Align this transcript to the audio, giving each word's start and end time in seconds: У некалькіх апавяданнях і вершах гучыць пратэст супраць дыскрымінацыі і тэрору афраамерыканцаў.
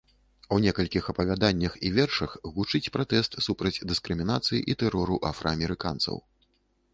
У 0.55 0.57
некалькіх 0.61 1.09
апавяданнях 1.11 1.75
і 1.89 1.91
вершах 1.97 2.31
гучыць 2.55 2.89
пратэст 2.95 3.37
супраць 3.49 3.73
дыскрымінацыі 3.93 4.63
і 4.73 4.79
тэрору 4.85 5.21
афраамерыканцаў. 5.31 6.17